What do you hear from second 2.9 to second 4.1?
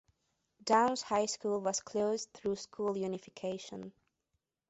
unification.